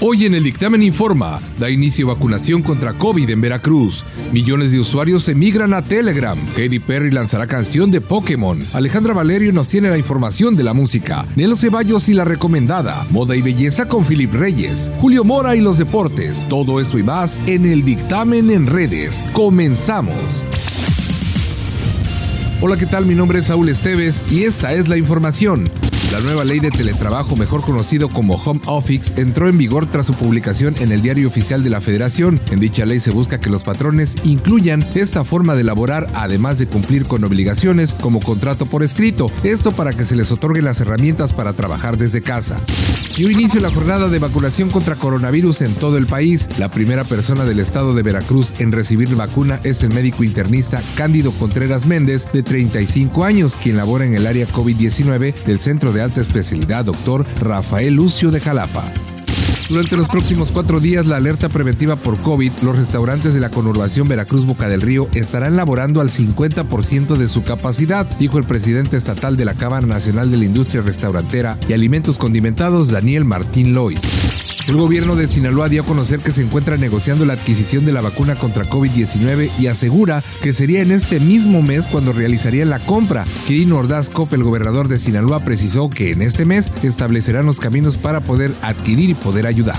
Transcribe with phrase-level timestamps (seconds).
[0.00, 4.04] Hoy en el dictamen informa, da inicio vacunación contra COVID en Veracruz.
[4.32, 6.38] Millones de usuarios emigran a Telegram.
[6.56, 8.58] Katy Perry lanzará canción de Pokémon.
[8.72, 11.26] Alejandra Valerio nos tiene la información de la música.
[11.36, 13.06] Nelo Ceballos y la recomendada.
[13.10, 14.90] Moda y belleza con Philip Reyes.
[15.00, 16.46] Julio Mora y los deportes.
[16.48, 19.26] Todo esto y más en el dictamen en redes.
[19.32, 20.42] Comenzamos.
[22.62, 23.06] Hola, ¿qué tal?
[23.06, 25.68] Mi nombre es Saúl Esteves y esta es la información.
[26.12, 30.12] La nueva ley de teletrabajo, mejor conocido como Home Office, entró en vigor tras su
[30.12, 32.40] publicación en el Diario Oficial de la Federación.
[32.50, 36.66] En dicha ley se busca que los patrones incluyan esta forma de laborar, además de
[36.66, 39.30] cumplir con obligaciones como contrato por escrito.
[39.44, 42.56] Esto para que se les otorguen las herramientas para trabajar desde casa.
[43.16, 46.48] Dio inicio la jornada de vacunación contra coronavirus en todo el país.
[46.58, 51.30] La primera persona del estado de Veracruz en recibir vacuna es el médico internista Cándido
[51.30, 56.20] Contreras Méndez, de 35 años, quien labora en el área COVID-19 del Centro de alta
[56.20, 59.09] especialidad, doctor Rafael Lucio de Jalapa.
[59.68, 64.08] Durante los próximos cuatro días, la alerta preventiva por COVID, los restaurantes de la conurbación
[64.08, 69.36] Veracruz Boca del Río estarán laborando al 50% de su capacidad, dijo el presidente estatal
[69.36, 74.00] de la Cámara Nacional de la Industria Restaurantera y Alimentos Condimentados, Daniel Martín Lois.
[74.68, 78.02] El gobierno de Sinaloa dio a conocer que se encuentra negociando la adquisición de la
[78.02, 83.24] vacuna contra COVID-19 y asegura que sería en este mismo mes cuando realizarían la compra.
[83.48, 87.96] Quirino Ordaz Cop, el gobernador de Sinaloa, precisó que en este mes establecerán los caminos
[87.96, 89.76] para poder adquirir y poder ayudar.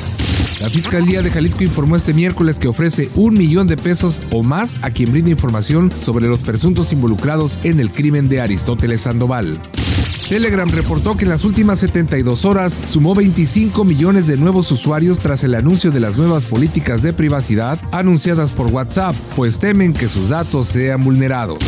[0.62, 4.76] La Fiscalía de Jalisco informó este miércoles que ofrece un millón de pesos o más
[4.84, 9.60] a quien brinda información sobre los presuntos involucrados en el crimen de Aristóteles Sandoval.
[10.32, 15.44] Telegram reportó que en las últimas 72 horas sumó 25 millones de nuevos usuarios tras
[15.44, 20.30] el anuncio de las nuevas políticas de privacidad anunciadas por WhatsApp, pues temen que sus
[20.30, 21.60] datos sean vulnerados.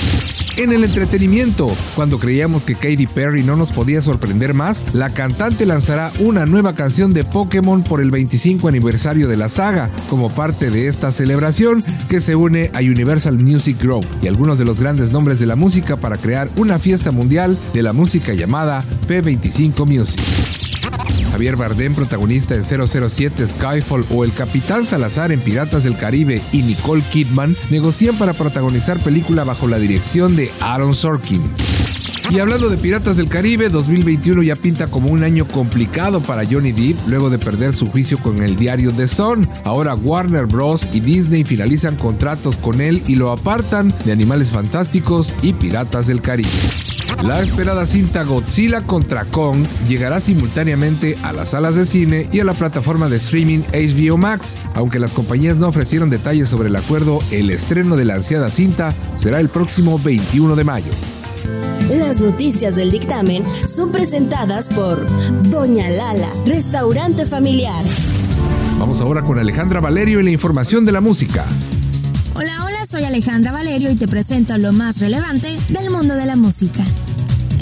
[0.55, 1.65] En el entretenimiento,
[1.95, 6.75] cuando creíamos que Katy Perry no nos podía sorprender más, la cantante lanzará una nueva
[6.75, 11.83] canción de Pokémon por el 25 aniversario de la saga, como parte de esta celebración
[12.08, 15.55] que se une a Universal Music Group y algunos de los grandes nombres de la
[15.55, 20.92] música para crear una fiesta mundial de la música llamada P25 Music.
[21.31, 26.61] Javier Bardem, protagonista en 007 Skyfall o El Capitán Salazar en Piratas del Caribe y
[26.61, 31.42] Nicole Kidman negocian para protagonizar película bajo la dirección de Aaron Sorkin.
[32.30, 36.71] Y hablando de Piratas del Caribe, 2021 ya pinta como un año complicado para Johnny
[36.71, 39.47] Depp luego de perder su juicio con el diario The Sun.
[39.63, 40.87] Ahora Warner Bros.
[40.93, 46.21] y Disney finalizan contratos con él y lo apartan de Animales Fantásticos y Piratas del
[46.21, 46.49] Caribe.
[47.23, 50.92] La esperada cinta Godzilla contra Kong llegará simultáneamente
[51.23, 54.58] a las salas de cine y a la plataforma de streaming HBO Max.
[54.76, 58.93] Aunque las compañías no ofrecieron detalles sobre el acuerdo, el estreno de la ansiada cinta
[59.17, 60.92] será el próximo 21 de mayo.
[61.89, 65.05] Las noticias del dictamen son presentadas por
[65.49, 67.83] Doña Lala, restaurante familiar.
[68.80, 71.45] Vamos ahora con Alejandra Valerio y la información de la música.
[72.36, 76.36] Hola, hola, soy Alejandra Valerio y te presento lo más relevante del mundo de la
[76.36, 76.83] música.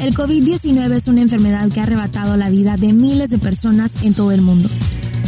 [0.01, 4.15] El COVID-19 es una enfermedad que ha arrebatado la vida de miles de personas en
[4.15, 4.67] todo el mundo.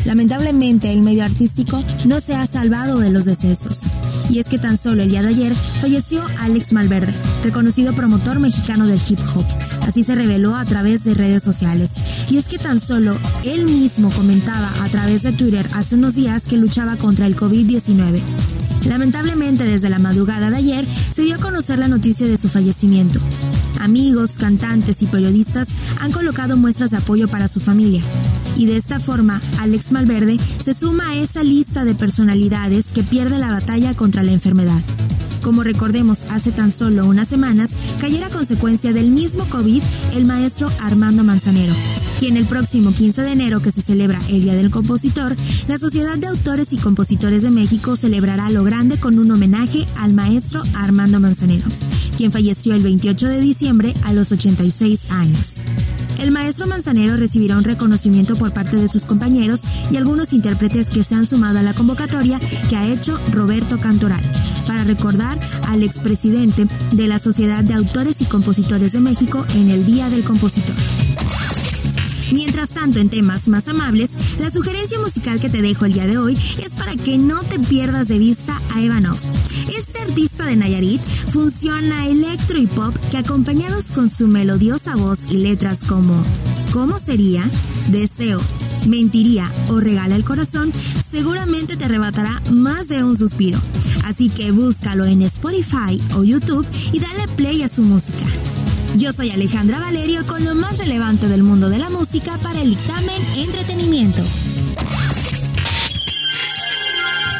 [0.03, 3.81] Lamentablemente, el medio artístico no se ha salvado de los decesos.
[4.31, 7.13] Y es que tan solo el día de ayer falleció Alex Malverde,
[7.43, 9.45] reconocido promotor mexicano del hip hop.
[9.87, 11.91] Así se reveló a través de redes sociales.
[12.31, 16.45] Y es que tan solo él mismo comentaba a través de Twitter hace unos días
[16.45, 18.19] que luchaba contra el COVID-19.
[18.87, 23.19] Lamentablemente, desde la madrugada de ayer se dio a conocer la noticia de su fallecimiento.
[23.79, 28.01] Amigos, cantantes y periodistas han colocado muestras de apoyo para su familia.
[28.57, 33.39] Y de esta forma, Alex Malverde se suma a esa lista de personalidades que pierde
[33.39, 34.81] la batalla contra la enfermedad.
[35.43, 39.83] Como recordemos, hace tan solo unas semanas cayera a consecuencia del mismo COVID
[40.13, 41.73] el maestro Armando Manzanero,
[42.23, 45.35] quien el próximo 15 de enero, que se celebra el Día del Compositor,
[45.67, 50.13] la Sociedad de Autores y Compositores de México celebrará lo grande con un homenaje al
[50.13, 51.65] maestro Armando Manzanero,
[52.15, 55.59] quien falleció el 28 de diciembre a los 86 años.
[56.17, 59.59] El maestro Manzanero recibirá un reconocimiento por parte de sus compañeros
[59.91, 64.23] y algunos intérpretes que se han sumado a la convocatoria que ha hecho Roberto Cantoral
[64.65, 65.37] para recordar
[65.67, 70.23] al expresidente de la Sociedad de Autores y Compositores de México en el Día del
[70.23, 70.75] Compositor.
[72.33, 74.09] Mientras tanto, en temas más amables,
[74.39, 77.59] la sugerencia musical que te dejo el día de hoy es para que no te
[77.59, 79.17] pierdas de vista a Evanov.
[79.77, 80.99] Este artista de Nayarit
[81.31, 86.23] funciona electro y pop que acompañados con su melodiosa voz y letras como
[86.71, 87.43] ¿Cómo sería?
[87.89, 88.41] Deseo,
[88.87, 90.73] Mentiría o Regala el Corazón
[91.07, 93.59] seguramente te arrebatará más de un suspiro.
[94.05, 98.25] Así que búscalo en Spotify o YouTube y dale play a su música.
[98.95, 102.69] Yo soy Alejandra Valerio con lo más relevante del mundo de la música para el
[102.69, 104.21] dictamen Entretenimiento.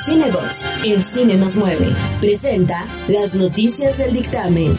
[0.05, 1.95] Cinebox, el cine nos mueve.
[2.19, 4.75] Presenta las noticias del dictamen.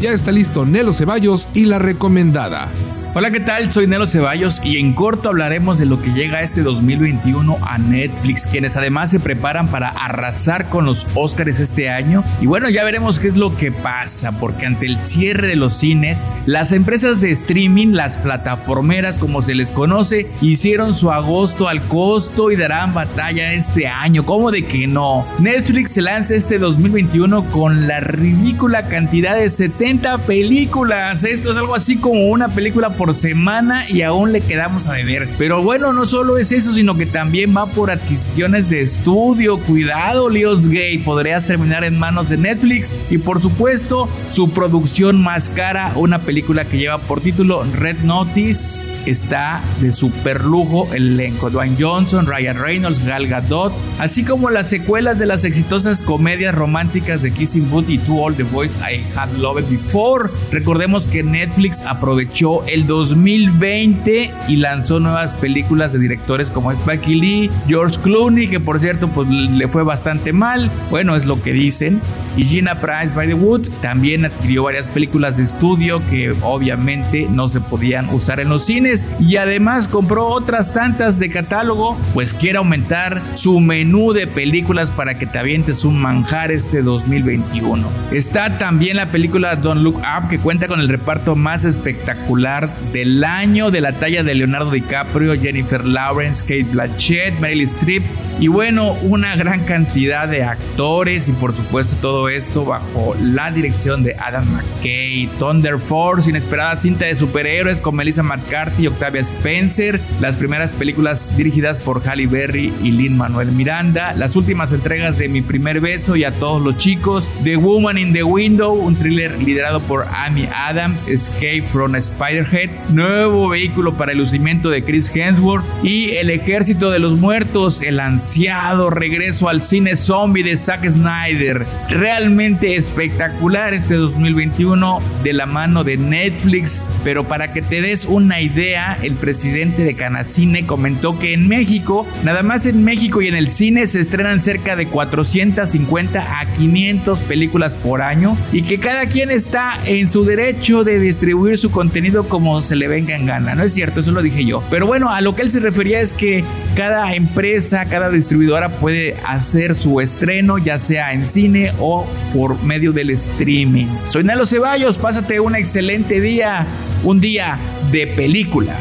[0.00, 2.70] Ya está listo Nelo Ceballos y la recomendada.
[3.16, 3.70] Hola, ¿qué tal?
[3.70, 8.44] Soy Nelo Ceballos y en corto hablaremos de lo que llega este 2021 a Netflix,
[8.44, 12.24] quienes además se preparan para arrasar con los Oscars este año.
[12.40, 15.76] Y bueno, ya veremos qué es lo que pasa, porque ante el cierre de los
[15.76, 21.82] cines, las empresas de streaming, las plataformeras como se les conoce, hicieron su agosto al
[21.82, 24.24] costo y darán batalla este año.
[24.26, 25.24] ¿Cómo de que no?
[25.38, 31.22] Netflix se lanza este 2021 con la ridícula cantidad de 70 películas.
[31.22, 35.28] Esto es algo así como una película por semana y aún le quedamos a deber.
[35.36, 39.58] Pero bueno, no solo es eso, sino que también va por adquisiciones de estudio.
[39.58, 42.94] Cuidado, Gay podrías terminar en manos de Netflix.
[43.10, 48.94] Y por supuesto, su producción más cara, una película que lleva por título Red Notice
[49.06, 51.50] está de super lujo el elenco.
[51.50, 57.22] Dwayne Johnson, Ryan Reynolds, Gal Gadot, así como las secuelas de las exitosas comedias románticas
[57.22, 60.30] de Kissing Booth y To All the Boys I Had Loved Before.
[60.50, 67.50] Recordemos que Netflix aprovechó el 2020 y lanzó nuevas películas de directores como Spike Lee,
[67.66, 72.00] George Clooney, que por cierto pues le fue bastante mal, bueno es lo que dicen,
[72.36, 77.48] y Gina Price by the Wood también adquirió varias películas de estudio que obviamente no
[77.48, 82.58] se podían usar en los cines y además compró otras tantas de catálogo, pues quiere
[82.58, 87.86] aumentar su menú de películas para que te avientes un manjar este 2021.
[88.12, 93.24] Está también la película Don't Look Up que cuenta con el reparto más espectacular del
[93.24, 98.02] año de la talla de Leonardo DiCaprio, Jennifer Lawrence, Kate Blanchett, Meryl Streep
[98.40, 104.02] y bueno, una gran cantidad de actores y por supuesto todo esto bajo la dirección
[104.02, 105.28] de Adam McKay.
[105.38, 110.00] Thunder Force, inesperada cinta de superhéroes con Melissa McCarthy y Octavia Spencer.
[110.20, 114.14] Las primeras películas dirigidas por Halle Berry y Lin Manuel Miranda.
[114.14, 117.30] Las últimas entregas de Mi Primer Beso y A Todos los Chicos.
[117.42, 121.08] The Woman in the Window, un thriller liderado por Amy Adams.
[121.08, 122.70] Escape from Spiderhead.
[122.90, 125.64] Nuevo vehículo para el lucimiento de Chris Hemsworth.
[125.82, 131.66] Y El Ejército de los Muertos, el ansiado regreso al cine zombie de Zack Snyder.
[132.16, 136.80] Realmente espectacular este 2021 de la mano de Netflix.
[137.02, 142.06] Pero para que te des una idea, el presidente de Canacine comentó que en México,
[142.22, 147.18] nada más en México y en el cine se estrenan cerca de 450 a 500
[147.22, 152.28] películas por año y que cada quien está en su derecho de distribuir su contenido
[152.28, 153.56] como se le venga en gana.
[153.56, 154.62] No es cierto, eso lo dije yo.
[154.70, 156.44] Pero bueno, a lo que él se refería es que
[156.76, 162.92] cada empresa, cada distribuidora puede hacer su estreno, ya sea en cine o por medio
[162.92, 163.86] del streaming.
[164.08, 166.66] Soy Nelo Ceballos, pásate un excelente día,
[167.02, 167.58] un día
[167.90, 168.76] de película.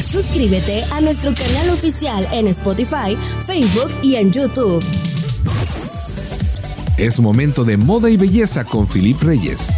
[0.00, 4.82] Suscríbete a nuestro canal oficial en Spotify, Facebook y en YouTube.
[6.96, 9.68] Es momento de moda y belleza con Filip Reyes.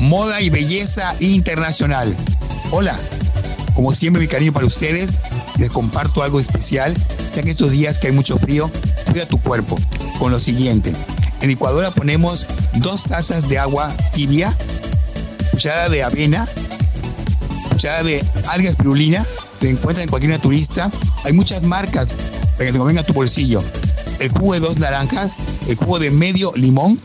[0.00, 2.16] Moda y belleza internacional.
[2.72, 2.98] Hola,
[3.74, 5.10] como siempre mi cariño para ustedes,
[5.58, 6.94] les comparto algo especial,
[7.34, 8.70] ya que estos días que hay mucho frío,
[9.06, 9.78] cuida tu cuerpo
[10.18, 10.94] con lo siguiente.
[11.40, 14.56] En licuadora ponemos dos tazas de agua tibia,
[15.50, 16.46] cuchara de avena,
[17.70, 19.24] cuchara de alga espirulina,
[19.60, 20.90] que encuentran en cualquier naturista.
[21.24, 22.14] Hay muchas marcas
[22.52, 23.62] para que te convenga tu bolsillo.
[24.20, 25.32] El jugo de dos naranjas,
[25.66, 26.98] el jugo de medio limón,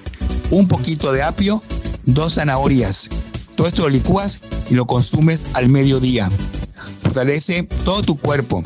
[0.49, 1.61] un poquito de apio,
[2.05, 3.09] dos zanahorias.
[3.55, 4.39] Todo esto lo licúas
[4.69, 6.31] y lo consumes al mediodía.
[7.03, 8.63] Fortalece todo tu cuerpo,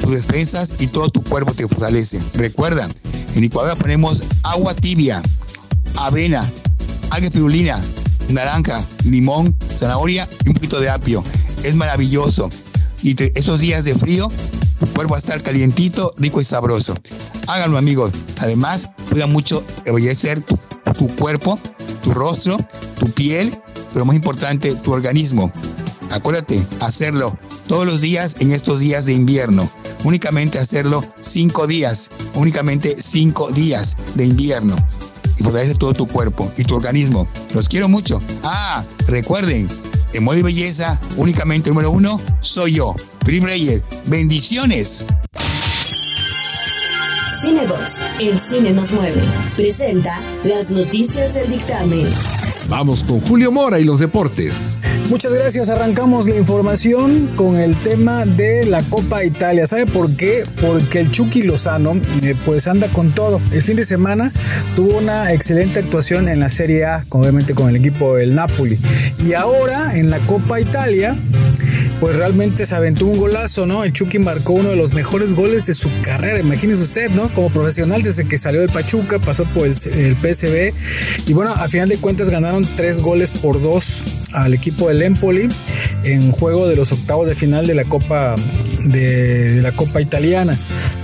[0.00, 2.22] tus defensas y todo tu cuerpo te fortalece.
[2.34, 2.88] Recuerda,
[3.36, 5.22] en licuadora ponemos agua tibia,
[5.96, 6.50] avena,
[7.10, 7.78] alga espirulina,
[8.30, 11.22] naranja, limón, zanahoria y un poquito de apio.
[11.62, 12.50] Es maravilloso.
[13.02, 14.32] Y estos días de frío,
[14.80, 16.94] tu cuerpo va a estar calientito, rico y sabroso.
[17.46, 18.12] Háganlo, amigos.
[18.38, 20.58] Además, cuida mucho embellecer tu,
[20.96, 21.58] tu cuerpo,
[22.02, 22.56] tu rostro,
[22.98, 23.54] tu piel,
[23.92, 25.52] pero más importante, tu organismo.
[26.10, 27.36] Acuérdate, hacerlo
[27.68, 29.70] todos los días en estos días de invierno
[30.04, 34.76] únicamente hacerlo cinco días, únicamente cinco días de invierno.
[35.38, 37.28] Y fortalece todo tu cuerpo y tu organismo.
[37.52, 38.22] Los quiero mucho.
[38.42, 39.68] Ah, recuerden,
[40.14, 43.82] en modo y belleza, únicamente número uno, soy yo, Prim Reyes.
[44.06, 45.04] Bendiciones.
[47.40, 49.22] Cinebox, el cine nos mueve.
[49.56, 52.08] Presenta las noticias del dictamen.
[52.68, 54.72] Vamos con Julio Mora y los deportes.
[55.08, 55.70] Muchas gracias.
[55.70, 59.64] Arrancamos la información con el tema de la Copa Italia.
[59.66, 60.44] ¿Sabe por qué?
[60.60, 63.40] Porque el Chucky Lozano eh, pues anda con todo.
[63.52, 64.32] El fin de semana
[64.74, 68.78] tuvo una excelente actuación en la Serie A, obviamente con el equipo del Napoli.
[69.24, 71.16] Y ahora en la Copa Italia
[72.00, 73.84] pues realmente se aventó un golazo, ¿no?
[73.84, 77.32] El Chucky marcó uno de los mejores goles de su carrera, imagínese usted, ¿no?
[77.32, 80.74] Como profesional desde que salió del Pachuca, pasó por el, el PSV
[81.26, 84.04] y bueno, a final de cuentas ganaron tres goles por dos
[84.36, 85.48] al equipo del Empoli
[86.04, 88.34] en juego de los octavos de final de la Copa
[88.84, 90.56] de, la Copa Italiana.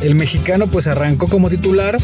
[0.03, 1.99] El mexicano pues arrancó como titular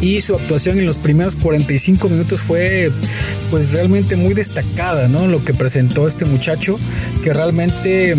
[0.00, 2.90] y su actuación en los primeros 45 minutos fue
[3.52, 5.28] pues realmente muy destacada, ¿no?
[5.28, 6.78] Lo que presentó este muchacho
[7.22, 8.16] que realmente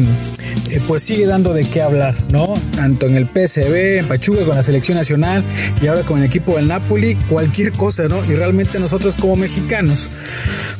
[0.74, 2.52] eh, pues sigue dando de qué hablar, ¿no?
[2.76, 5.44] Tanto en el PSV, en Pachuca, con la selección nacional
[5.80, 8.26] y ahora con el equipo del Napoli, cualquier cosa, ¿no?
[8.26, 10.10] Y realmente nosotros como mexicanos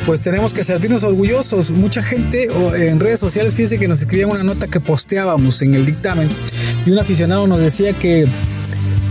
[0.08, 1.70] pues tenemos que sentirnos orgullosos.
[1.70, 5.86] Mucha gente en redes sociales, fíjense que nos escribían una nota que posteábamos en el
[5.86, 6.28] dictamen
[6.86, 8.28] y un aficionado nos decía que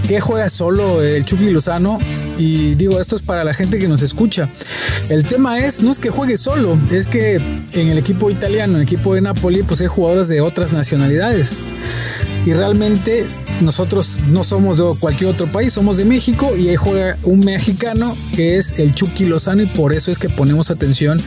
[0.09, 1.99] que juega solo el Chucky Lozano
[2.37, 4.49] y digo, esto es para la gente que nos escucha.
[5.09, 7.35] El tema es, no es que juegue solo, es que
[7.73, 11.63] en el equipo italiano, en el equipo de Napoli, pues hay jugadores de otras nacionalidades.
[12.45, 13.27] Y realmente
[13.61, 18.17] nosotros no somos de cualquier otro país, somos de México y ahí juega un mexicano
[18.35, 21.21] que es el Chucky Lozano y por eso es que ponemos atención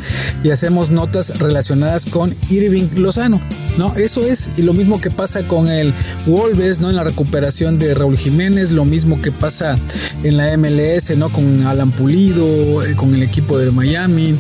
[0.44, 3.42] y hacemos notas relacionadas con Irving Lozano,
[3.78, 3.96] ¿no?
[3.96, 5.94] Eso es y lo mismo que pasa con el
[6.26, 6.90] Wolves, ¿no?
[6.90, 9.78] En la recuperación de Raúl Jiménez, lo mismo que pasa
[10.24, 11.32] en la MLS, ¿no?
[11.32, 14.36] Con Alan Pulido, eh, con el equipo de Miami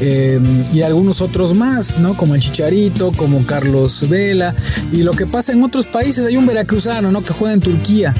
[0.00, 0.40] eh,
[0.72, 2.16] y algunos otros más, ¿no?
[2.16, 4.54] Como el Chicharito, como Carlos Vela
[4.92, 7.22] y lo que pasa en otros países, hay un veracruzano, ¿no?
[7.22, 8.14] Que juega en Turquía,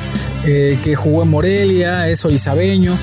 [0.47, 2.97] eh, que jugó en Morelia, es olizabeño,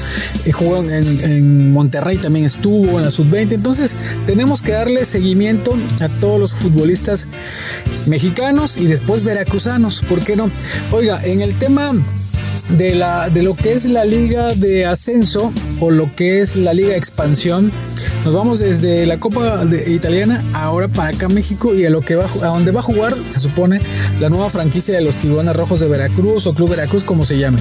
[0.45, 3.53] eh, jugó en, Monterrey también estuvo en la sub-20.
[3.53, 3.95] Entonces
[4.25, 7.27] tenemos que darle seguimiento a todos los futbolistas
[8.07, 10.49] mexicanos y después veracruzanos, ¿por qué no?
[10.91, 11.91] Oiga, en el tema
[12.69, 16.73] de, la, de lo que es la liga de ascenso o lo que es la
[16.73, 17.71] liga de expansión,
[18.23, 22.25] nos vamos desde la Copa Italiana ahora para acá México y a lo que va
[22.25, 23.79] a donde va a jugar, se supone,
[24.19, 27.59] la nueva franquicia de los Tiburones Rojos de Veracruz o Club Veracruz, como se llame.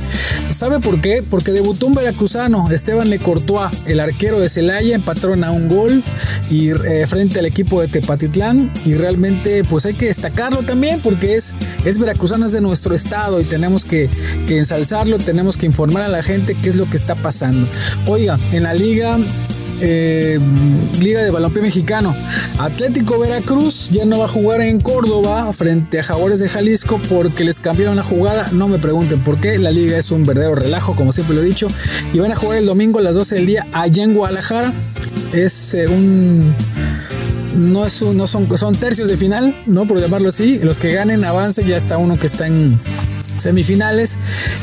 [0.52, 1.22] ¿Sabe por qué?
[1.28, 6.02] Porque debutó un veracruzano, Esteban Lecortoa, el arquero de Celaya, empatrona un gol
[6.50, 11.34] y eh, frente al equipo de Tepatitlán y realmente pues hay que destacarlo también porque
[11.36, 14.08] es, es veracruzano, es de nuestro estado y tenemos que,
[14.46, 17.66] que ensalzarlo, tenemos que informar a la gente qué es lo que está pasando.
[18.06, 19.16] Oiga, en la liga
[19.80, 20.38] eh,
[21.00, 22.14] Liga de Balompié Mexicano.
[22.58, 27.44] Atlético Veracruz ya no va a jugar en Córdoba frente a Jaguares de Jalisco porque
[27.44, 28.48] les cambiaron la jugada.
[28.52, 29.58] No me pregunten por qué.
[29.58, 31.68] La liga es un verdadero relajo, como siempre lo he dicho.
[32.12, 34.72] Y van a jugar el domingo a las 12 del día allá en Guadalajara.
[35.32, 36.54] Es eh, un
[37.56, 39.86] no, es no son, son tercios de final, ¿no?
[39.86, 40.58] Por llamarlo así.
[40.58, 42.78] Los que ganen avance ya está uno que está en
[43.36, 44.18] semifinales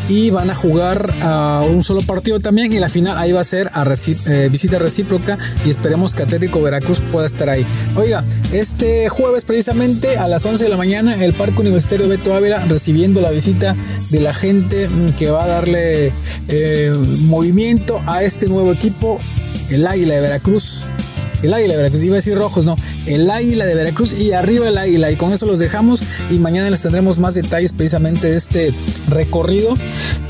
[0.09, 3.43] y van a jugar a un solo partido también y la final ahí va a
[3.43, 3.85] ser a
[4.27, 7.65] eh, visita recíproca y esperemos que Atlético Veracruz pueda estar ahí.
[7.95, 12.63] Oiga, este jueves precisamente a las 11 de la mañana el Parque Universitario Beto Ávila
[12.65, 13.75] recibiendo la visita
[14.09, 16.11] de la gente mm, que va a darle
[16.47, 19.19] eh, movimiento a este nuevo equipo,
[19.69, 20.85] el Águila de Veracruz
[21.43, 22.75] el águila de Veracruz, iba a decir rojos, no,
[23.05, 25.11] el águila de Veracruz y arriba el águila.
[25.11, 28.73] Y con eso los dejamos y mañana les tendremos más detalles precisamente de este
[29.09, 29.73] recorrido,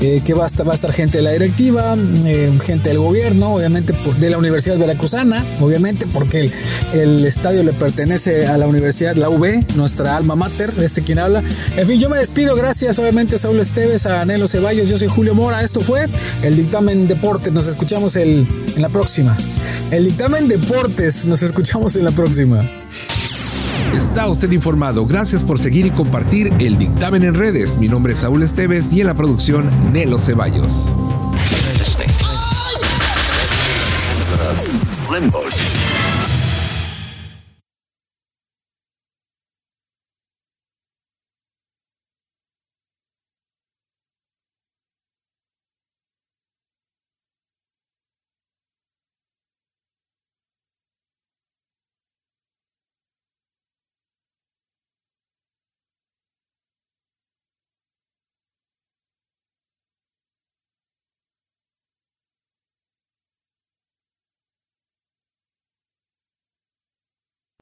[0.00, 2.98] eh, que va a, estar, va a estar gente de la directiva, eh, gente del
[2.98, 6.50] gobierno, obviamente de la Universidad Veracruzana, obviamente porque
[6.92, 11.42] el, estadio le pertenece a la Universidad, la UB, nuestra alma mater, este quien habla.
[11.76, 15.08] En fin, yo me despido, gracias obviamente a Saúl Esteves, a Nelo Ceballos, yo soy
[15.08, 16.06] Julio Mora, esto fue
[16.42, 19.36] el dictamen deportes, nos escuchamos el, en la próxima.
[19.90, 22.61] El dictamen deportes, nos escuchamos en la próxima.
[23.94, 25.06] Está usted informado.
[25.06, 27.76] Gracias por seguir y compartir el dictamen en redes.
[27.76, 30.90] Mi nombre es Saúl Esteves y en la producción Nelo Ceballos.